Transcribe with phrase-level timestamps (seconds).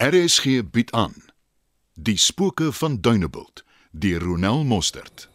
[0.00, 1.14] RSG bied aan
[1.94, 5.28] Die spooke van Dunebuld deur Ronel Mostert.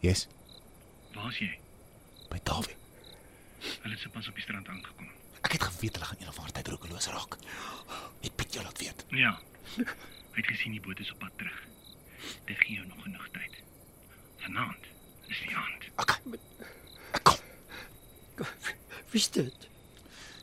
[0.00, 0.26] Yes,
[1.14, 1.50] Waar's jy?
[2.30, 2.74] by Dawie.
[3.82, 5.08] Hulle het sopas op die strand aangekom.
[5.42, 7.36] Ek het geweet hulle gaan een of ander tyd roekeloos raak.
[8.22, 9.04] Het Piet jou laat weet.
[9.14, 9.32] Ja.
[9.76, 11.58] Hy het gesien die boot is op pad terug.
[12.46, 13.58] Dit gee jou nog genoeg tyd.
[14.44, 14.86] Vanaand
[15.32, 15.88] is die aand.
[15.96, 16.38] Okay.
[17.16, 17.40] Ek kom.
[19.16, 19.68] Wie's dit?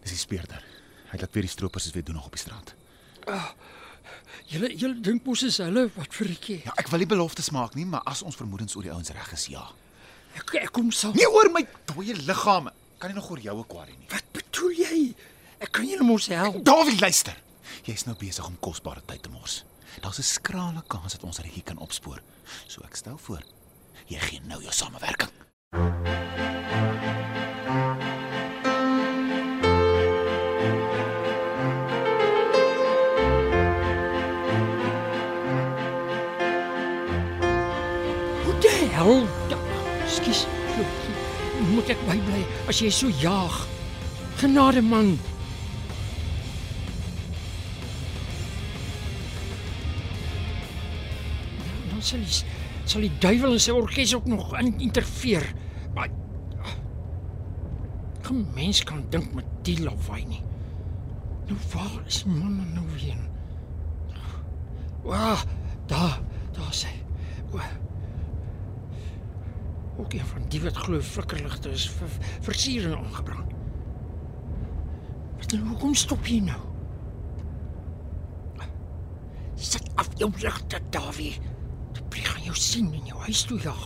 [0.01, 0.63] Dis die speurder.
[1.11, 2.71] Hy laat weer die stroopers weer doen nog op die strand.
[4.49, 6.57] Julle julle dink mos is hulle wat frikkie.
[6.65, 9.29] Ja, ek wil nie beloftes maak nie, maar as ons vermoedens oor die ouens reg
[9.37, 9.61] is, ja.
[10.39, 11.13] Ek ek kom saam.
[11.19, 12.73] Nie oor my dooie liggame.
[12.97, 14.09] Kan nie nog oor jou kwaarie nie.
[14.09, 14.99] Wat bedoel jy?
[15.61, 16.63] Ek kan julle mos help.
[16.65, 17.37] Dawie, luister.
[17.85, 19.61] Jy's nou besig om kosbare tyd te mors.
[20.01, 22.25] Daar's 'n skrale kans dat ons regtig kan opspoor.
[22.67, 23.45] So ek stel voor,
[24.09, 25.42] jy gee nou jou samewerking.
[42.73, 43.53] As jy so jaag?
[44.41, 45.11] Genade man.
[51.91, 52.39] Dan sal die
[52.89, 55.45] sal die duiwel en sy orkes ook nog in interfereer.
[55.93, 56.09] Maar
[58.25, 60.41] kom mens kan dink met die lawaai nie.
[61.45, 63.21] Nou waar is die man nou weer?
[65.05, 65.45] Wah,
[65.91, 66.21] daar,
[66.57, 66.89] daar sê.
[67.53, 67.82] Wah.
[69.97, 72.09] Ook een van die wat glo flikkerligte is vir
[72.41, 73.45] versiering aangebring.
[75.37, 76.61] Wat nou, hoekom stop jy nou?
[79.55, 81.37] Sit af jou ligte, Davie.
[81.93, 83.83] Die plig gaan jou sien in jou huis toe jag.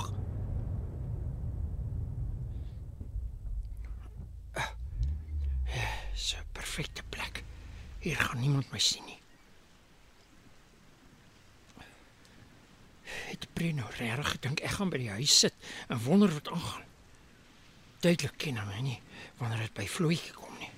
[6.14, 7.44] Dis 'n perfekte plek.
[8.00, 9.17] Hier gaan niemand my sien nie.
[13.58, 15.56] Het Bruno regtig gedink ek gaan by die huis sit
[15.90, 16.84] en wonder wat aangaan?
[18.06, 19.00] Duidelik ken hy my nie
[19.40, 20.70] wanneer dit by Vloetjie kom nie.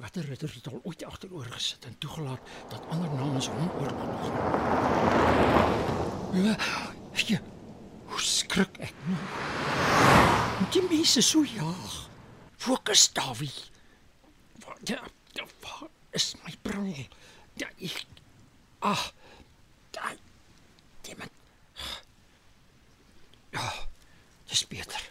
[0.00, 2.40] Watter ritter het al ooit agteroor gesit en toegelaat
[2.72, 4.40] dat ander namens hom oorlog gaan?
[6.46, 6.54] Ja,
[7.20, 7.36] jy,
[8.14, 9.20] hoe skrik ek nou?
[10.62, 11.98] Moet die mense so jaag?
[12.56, 13.52] Fokus, Davie.
[14.64, 15.04] Waar, ja,
[15.36, 16.96] ja, waar is my bril?
[17.60, 18.06] Ja, ek...
[18.80, 19.04] Ah,
[19.92, 20.16] daai...
[21.04, 21.28] Die man...
[23.52, 23.72] Ja,
[24.48, 25.10] dis beter.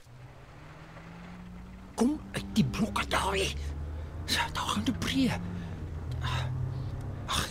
[1.96, 3.53] Kom uit die blokke daai.
[4.25, 5.38] Ja, daar gaan die breë.
[7.25, 7.44] Ag,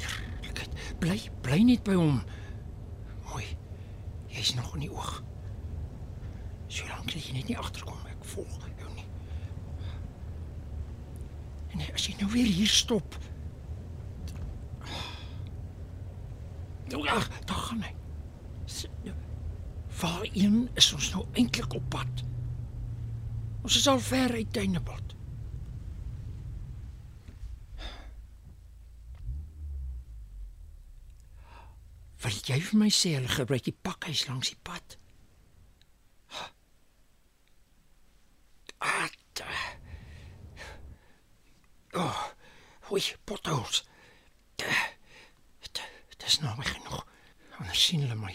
[0.00, 0.72] heerlikheid.
[0.98, 2.18] Bly, bly net by hom.
[3.28, 3.46] Mooi.
[4.34, 5.20] Jy's nog in die oog.
[6.66, 9.06] Solank jy net nie agterkom, ek volg jou nie.
[11.76, 13.14] En as jy nou weer hier stop.
[16.90, 17.94] Nou ja, daar gaan hy.
[20.00, 22.22] Waarheen is ons nou eintlik op pad?
[23.62, 25.14] Ons is al ver uit Tuinebad.
[32.24, 34.96] Wil jy vir my sê hulle gebruik die pakhuis langs die pad?
[36.32, 36.50] Ah.
[41.96, 42.22] Oh,
[42.90, 43.82] hoi, potholes.
[44.60, 44.90] Da-
[46.18, 47.06] Dis nou genoeg.
[47.58, 48.34] Anders sien hulle my.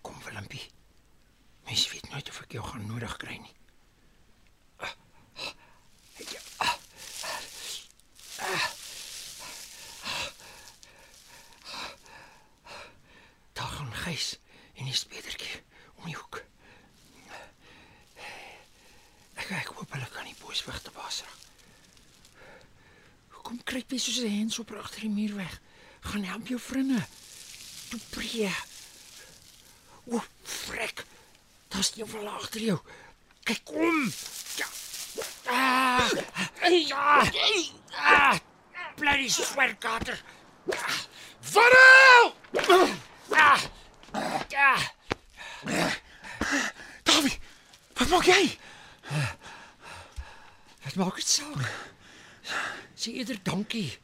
[0.00, 0.70] Kom Willempie.
[1.64, 3.52] Mens weet nooit of ek jou gaan nodig kry nie.
[13.52, 14.38] Daar gaan Gys
[14.74, 15.62] en die spedertjie
[15.94, 16.42] om die hoek.
[19.34, 21.40] Ek ek hoop hulle kan nie boos weg te baas raak.
[23.54, 25.60] Hoekom kruip jy soos 'n hens op agter die muur weg?
[26.00, 27.06] Gaan help jou vriende.
[27.88, 28.50] Toe pree.
[30.10, 31.04] O, frek.
[31.68, 32.78] Daar's jy wel agter jou.
[33.44, 34.12] Kyk om.
[34.56, 34.66] Ja.
[35.46, 36.10] Ah.
[36.90, 37.30] Ja.
[37.94, 38.38] Ah.
[38.96, 40.18] Bloody swerkater.
[41.40, 42.34] Varel!
[43.30, 43.60] Ah.
[44.48, 44.76] Ja.
[47.02, 47.38] Dawie,
[47.94, 48.58] wat maak jy?
[50.82, 51.92] Wat maak dit saak?
[53.04, 53.98] Sê eerder dankie.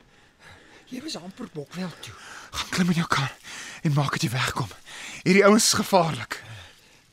[0.93, 2.12] Jy was amper bokwel toe.
[2.52, 3.31] Gaan klim in jou kar
[3.81, 4.69] en maak dat jy wegkom.
[5.23, 6.37] Hierdie ouens is gevaarlik.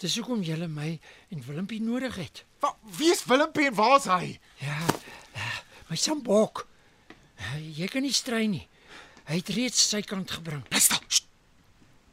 [0.03, 0.89] Dis hoekom jy my
[1.31, 2.43] en Willempie nodig het.
[2.59, 4.35] Wa, wie is Willempie en waar's hy?
[4.59, 4.75] Ja.
[5.37, 5.47] ja,
[5.87, 6.65] My sambok.
[7.55, 8.65] Jy kan nie strei nie.
[9.31, 10.67] Hy het reeds sy kant gebring.
[10.67, 10.99] Bly stil.
[11.07, 11.31] Sst.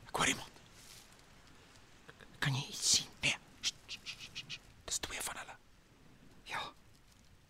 [0.07, 0.63] Ek hoor iemand.
[2.39, 3.11] Kan jy iets sien?
[3.27, 3.35] Nee.
[3.59, 4.63] Sst, sst.
[4.87, 5.59] Dis twee van hulle.
[6.53, 6.63] Ja.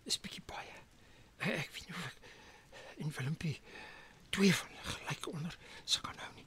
[0.09, 0.73] Dis bietjie baie.
[1.45, 2.23] Ek weet nie of ek
[2.95, 3.61] in Willempie
[4.35, 6.47] twee van hulle gelyk onder se kan hou nie.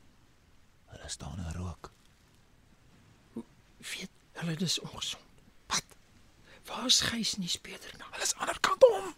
[0.91, 1.91] Hulle staan en rook.
[3.77, 4.09] Weet
[4.41, 5.23] hulle dis ongesond.
[5.71, 5.83] Wat?
[6.65, 8.09] Waar is Gys nie speeder nou?
[8.11, 9.13] Hulle is aan die ander kant om.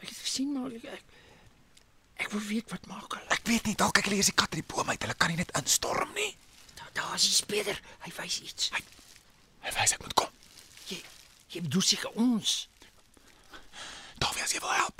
[0.00, 1.04] Ek het gesien maar ek ek,
[2.24, 3.28] ek wil weet wat maak hulle.
[3.36, 5.00] Ek weet nie, dalk kyk hulle eers die kat uit die boom uit.
[5.00, 6.32] Hulle kan nie net instorm nie.
[6.80, 7.80] Daar daar is die speeder.
[8.06, 8.70] Hy wys iets.
[8.74, 8.82] Hy
[9.64, 10.32] hy wys ek moet kom.
[10.90, 11.00] Jy
[11.54, 12.56] jy bedoel seker ons.
[14.20, 14.93] Daar wie as jy wil help.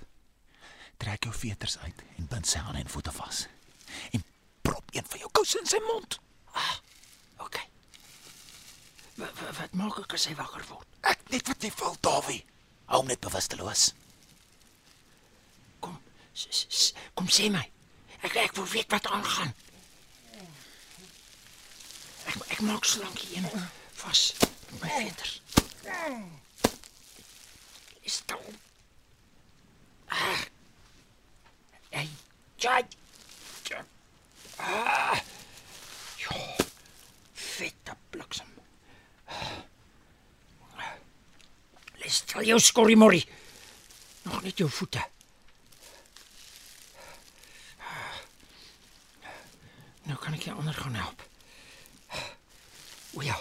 [1.25, 3.47] Trek jou veters uit en bind sy hande en voete vas.
[4.13, 4.25] En
[4.61, 6.19] prop een van jou kouse in sy mond.
[7.41, 7.57] OK.
[9.17, 10.99] Wat wat, maak ek as hy wakker word?
[11.01, 12.43] Ek net wat jy wil, Dawie.
[12.91, 13.87] Hou hom net bewusteloos.
[15.81, 15.97] Kom.
[16.37, 17.65] S, s, s, kom sê my.
[18.21, 19.57] Ek ek wil weet wat aangaan.
[22.29, 23.69] Ek ek maak so lank hier een
[24.03, 25.41] vas met my veters.
[28.05, 28.43] Is dit
[30.15, 30.53] Ah.
[32.65, 32.87] Hey,
[33.69, 33.85] Jaj.
[34.57, 35.21] Ah.
[36.17, 36.37] Jo.
[37.35, 38.49] Vette bliksem.
[42.01, 43.29] Les stel jou skorrimorrie.
[44.23, 45.05] Nog net jou voete.
[50.09, 51.29] Nou kan ek jou ander gaan help.
[53.13, 53.37] O ja.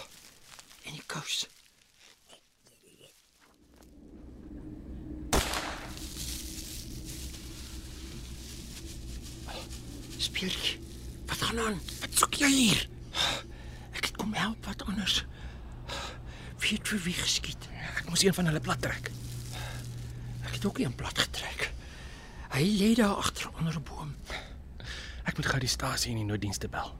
[0.84, 1.46] En die kous.
[10.34, 10.78] Speeltjie.
[11.30, 11.76] Wat gaan aan?
[12.00, 12.80] Wat soek jy hier?
[13.94, 15.20] Ek het kom help wat anders.
[16.64, 17.68] Weet vir wie geskiet.
[18.00, 19.10] Ek moes een van hulle plat trek.
[20.42, 21.68] Ek het ook een plat getrek.
[22.54, 24.14] Hy lê daar agter onder 'n boom.
[25.24, 26.90] Ek moet gou die stasie en die nooddienste bel.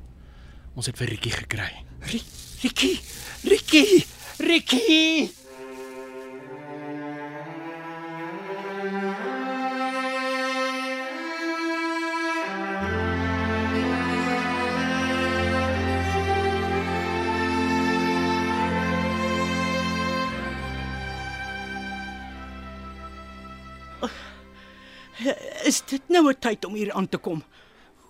[0.75, 1.84] Ons het vir Rikkie gekry.
[2.00, 2.22] Ri-
[2.62, 3.00] Rikkie,
[3.42, 4.06] Rikkie,
[4.38, 5.31] Rikkie.
[26.14, 27.43] Nou 'n tyd om hier aan te kom?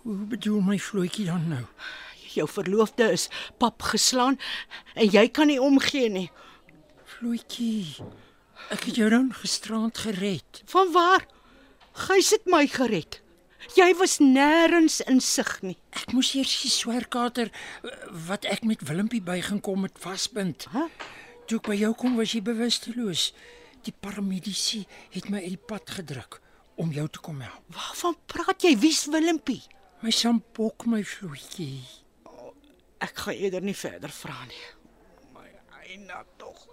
[0.03, 1.65] Hoe bedoel my vloetjie dan nou?
[2.35, 3.29] Jou verloofde is
[3.59, 4.39] pap geslaan
[4.95, 6.31] en jy kan nie omgee nie.
[7.05, 7.97] Vloetjie.
[8.71, 10.63] Ek het jou dan gisterand gered.
[10.67, 11.27] Van waar?
[11.93, 13.23] Gys het my gered.
[13.75, 15.79] Jy was nêrens in sig nie.
[15.91, 17.91] Ek moes eers die swerkater eh,
[18.29, 20.69] wat ek met Willempie by gaan kom met vasbind.
[20.73, 20.89] Hæ?
[21.47, 23.33] Toe ek by jou kom was jy bewusteloos.
[23.85, 26.44] Die paramedici het my uit die pad gedruk
[26.77, 27.63] om jou te kom help.
[27.75, 28.75] Waarvan praat jy?
[28.79, 29.63] Wie's Willempie?
[30.03, 31.81] My sampok my vloetjie.
[33.05, 34.65] Ek gaan eerder nie verder vra nie.
[35.35, 35.47] My
[35.85, 36.67] eina tog.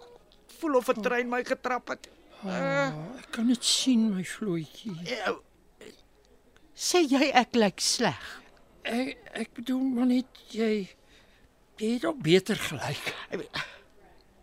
[0.58, 2.08] Voel of 'n trein my getrap het.
[2.44, 4.94] Oh, ek kan dit sien my vloetjie.
[5.04, 5.42] Jou-
[6.74, 8.40] Sê jy ek lyk sleg?
[8.82, 10.88] Ek ek bedoel maar net jy
[11.78, 13.14] jy het ook beter gelyk.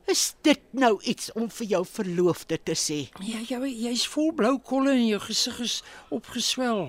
[0.09, 2.99] Is dit nou iets om vir jou verloofde te sê?
[3.21, 5.75] Ja, jy jy's vol blou kolle en jou gesig is
[6.15, 6.87] opgeswel.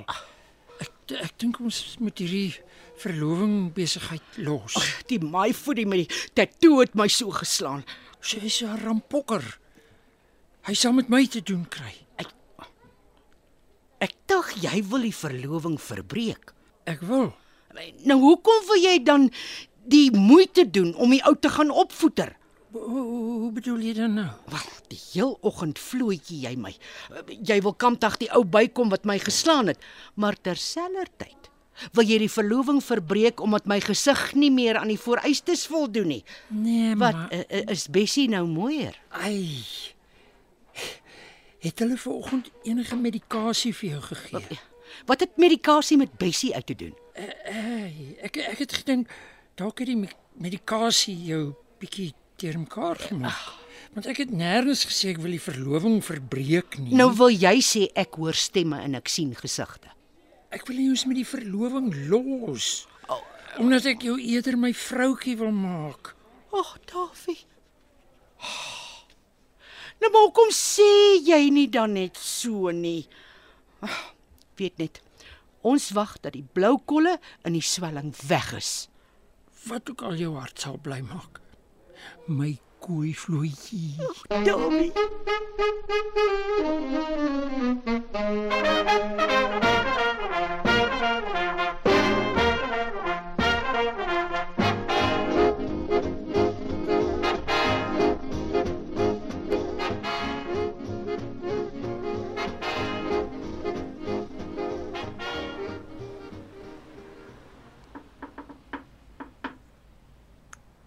[0.80, 2.54] Ek ek dink ons moet hierdie
[3.02, 4.78] verloving besigheid los.
[5.10, 7.84] Die maaivoetie met die tatoe het my so geslaan.
[8.20, 9.44] Sy is 'n rampokker.
[10.64, 11.92] Hy sal met my te doen kry.
[14.00, 16.54] Ek dink jy wil die verloving verbreek.
[16.88, 17.34] Ek wil.
[18.08, 19.30] Nou hoekom wil jy dan
[19.84, 22.39] die moeite doen om die ou te gaan opvoeter?
[22.72, 24.28] Hoe, hoe, bedoel jy dan nou?
[24.50, 26.70] Wel, die heel oggend vloetjie jy my.
[27.42, 29.78] Jy wil kampdag die ou bykom wat my geslaan het,
[30.14, 31.36] maar terselfdertyd
[31.96, 36.24] wil jy die verloving verbreek omdat my gesig nie meer aan die vereistes voldoen nie.
[36.52, 38.98] Nee, Wat maar i- i- is Bessie nou mooier?
[39.10, 39.64] ai.
[41.60, 44.58] Het hulle vanoggend enige medikasie vir jou gegee?
[45.06, 46.94] Wat het medikasie met Bessie uit te doen?
[47.16, 49.08] Ai, ek ek het gedink
[49.54, 53.48] dalk het die me- medikasie jou bietjie deurmekaar gemaak.
[53.94, 56.94] Want ek het nêrens gesê ek wil die verloving verbreek nie.
[56.94, 59.90] Nou wil jy sê ek hoor stemme en ek sien gesigte.
[60.54, 62.86] Ek wil nie ons met die verloving los.
[63.58, 66.14] Omdat ek jou eerder my vroutjie wil maak.
[66.54, 67.38] Ag, Davie.
[70.00, 70.86] Nou maar hoekom sê
[71.26, 73.04] jy nie dan net so nie?
[73.84, 73.98] Ag,
[74.60, 75.00] Weet net.
[75.64, 77.16] Ons wag dat die blou kolle
[77.48, 78.72] in die swelling weg is.
[79.68, 81.40] Wat ook al jou hart sal bly maak.
[82.26, 84.06] My koei vloetjie.
[84.44, 84.92] Dobie.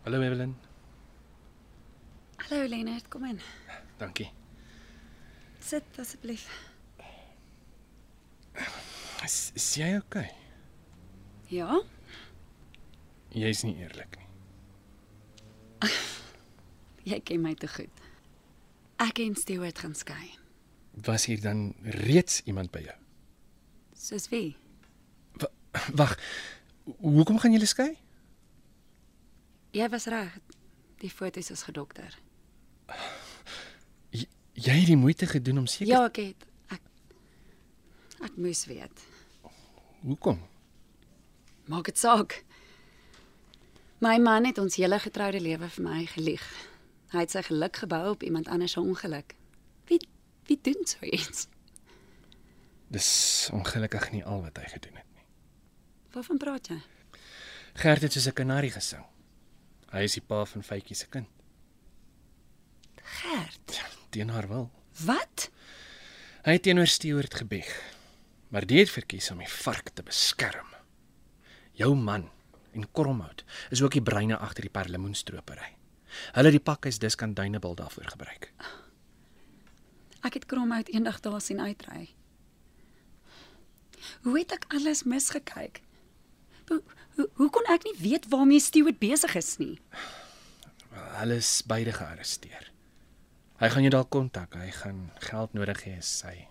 [0.05, 0.72] Hallo Evelyn.
[2.49, 3.39] Hallo Lennard, kom in.
[3.97, 4.29] Dankie.
[5.59, 6.47] Sit asseblief.
[9.23, 10.27] Is, is jy okay?
[11.47, 11.77] Ja?
[13.31, 14.27] Jy's nie eerlik nie.
[17.13, 18.03] Jy ken my te goed.
[19.03, 20.33] Ek en Stewart gaan skei.
[21.07, 21.71] Was hier dan
[22.03, 22.97] reeds iemand by jou?
[23.95, 24.53] Soos wie?
[25.95, 26.17] Wag.
[26.99, 27.93] Hoekom gaan julle skei?
[29.73, 30.35] Jy was reg.
[31.01, 32.11] Die foto's is gedokter.
[34.13, 36.81] Jy, jy het die moeite gedoen om seker Ja, ek het ek
[38.23, 39.05] ek moes weet.
[40.03, 40.39] Hoekom?
[41.65, 42.43] Maak dit saak.
[44.03, 46.43] My man het ons hele getroude lewe vir my gelieg.
[47.13, 49.35] Hy het sy geluk gebou op iemand anders se ongeluk.
[49.87, 49.99] Wie
[50.47, 51.47] wie doen so iets?
[52.91, 55.23] Dis ongelukkig nie al wat hy gedoen het nie.
[56.13, 56.81] Waarvan praat jy?
[57.73, 59.05] Gert het soos 'n kanarie gesing.
[59.91, 61.27] Hy is die pa van Faitjie se kind.
[63.03, 63.81] Gert.
[64.09, 64.69] Teen haar wil.
[65.05, 65.49] Wat?
[66.43, 67.69] Hy het teenoor Stewart gebieg.
[68.53, 70.67] Maar die het verkies om die vark te beskerm.
[71.73, 72.29] Jou man
[72.73, 75.71] en Kromhout is ook die breine agter die perlemoenstropery.
[76.33, 78.51] Hulle het die pakhuis diskant Duinebil daarvoor gebruik.
[80.23, 82.13] Ek het Kromhout eendag daar sien uitry.
[84.23, 85.81] Hoe het ek alles misgekyk?
[86.67, 86.81] Hoe,
[87.15, 89.79] hoe, hoe kon ek nie weet waarmee Stewart besig is nie?
[91.17, 92.72] Hulle is beide gearresteer.
[93.61, 94.55] Hy gaan jou dalk kontak.
[94.57, 96.47] Hy gaan geld nodig hê as hy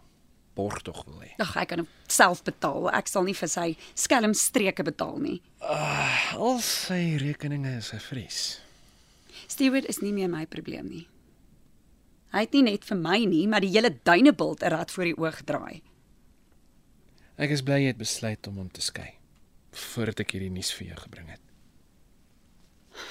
[0.57, 1.33] borgtog wil hê.
[1.43, 2.91] Ag, ek kan hom self betaal.
[2.95, 3.69] Ek sal nie vir sy
[3.99, 5.39] skelm streke betaal nie.
[5.63, 8.43] Al sy rekeninge is gevries.
[9.49, 11.07] Stewart is nie meer my probleem nie.
[12.33, 15.19] Hy het nie net vir my nie, maar die hele duinebult 'n rad voor die
[15.19, 15.83] oog draai.
[17.37, 19.19] Ek is bly jy het besluit om hom te skei
[19.73, 21.41] voordat ek hierdie nuus vir jou gebring het.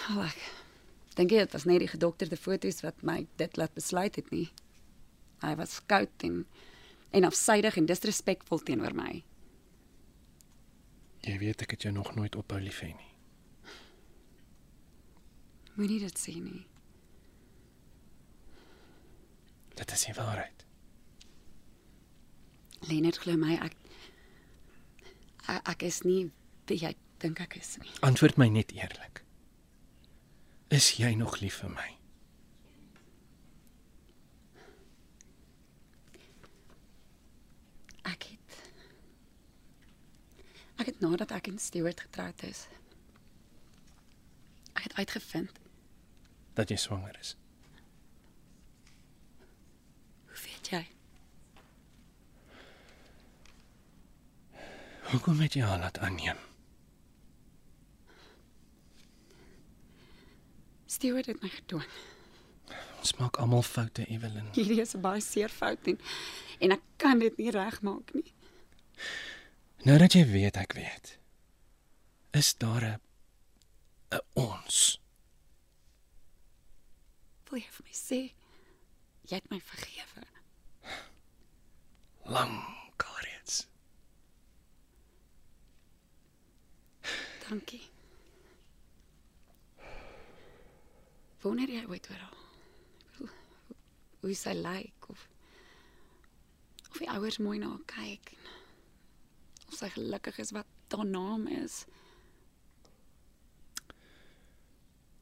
[0.10, 0.38] Oh, ek
[1.18, 4.48] dink jy dit was net die gedokterde foto's wat my dit laat besluit het nie.
[5.42, 6.46] Hy was koud en
[7.12, 9.24] en afsydig en disrespekvol teenoor my.
[11.28, 13.10] Jy weet ek het jou nog nooit ophou lief hê nie.
[15.76, 16.64] Moenie dit sê nie.
[19.76, 20.66] Dit is nie waarheid.
[22.88, 23.76] Lennard glo my ek
[25.48, 26.22] ek, ek is nie
[26.70, 27.92] wie jy dink ek is nie.
[28.08, 29.24] Antwoord my net eerlik.
[30.72, 31.88] Is jy nog lief vir my?
[38.08, 38.54] Ek het
[40.80, 42.62] Ek het nadat ek en Stewart getroud is.
[44.72, 45.60] Ek het uitgevind
[46.56, 47.36] Dat jy swanger is.
[50.32, 50.82] Hoe weet jy?
[55.12, 56.40] Hoekom het jy haar laat aanneem?
[61.02, 61.90] Stewart het my gedwing.
[63.02, 64.52] Ons maak almal foute, Evelyn.
[64.58, 65.98] Hierdie is 'n baie seer fout en
[66.62, 68.34] en ek kan dit nie regmaak nie.
[69.82, 71.18] Nou dat jy weet ek weet.
[72.38, 73.00] Is daar 'n
[74.14, 75.02] 'n ons?
[77.50, 78.20] Wil jy vir my sê
[79.26, 80.22] jy het my vergewe?
[82.30, 83.66] Lank alreeds.
[87.50, 87.91] Dankie.
[91.42, 92.38] Wanneer jy ooit oor haar.
[93.18, 93.30] Hoe,
[94.22, 95.28] hoe sy lyk of
[96.92, 98.34] of die ouers mooi na haar kyk.
[99.70, 101.86] Of sy gelukkig is wat haar naam is.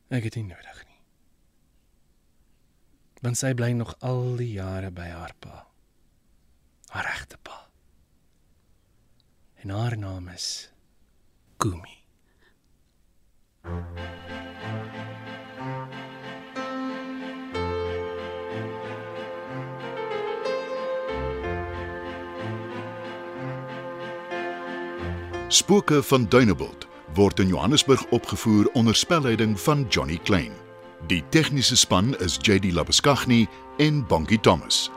[0.10, 0.98] Ek het dit nodig nie.
[3.22, 5.68] Want sy bly nog al die jare by haar pa.
[6.90, 7.62] Haar regte pa.
[9.62, 10.72] En haar naam is
[11.62, 12.00] Kumi.
[25.52, 30.52] Spooke van Dunebuld word in Johannesburg opgevoer onder spelleiding van Johnny Klein.
[31.08, 34.92] Die tegniese span is JD Labuskaghni en Bongie Thomas.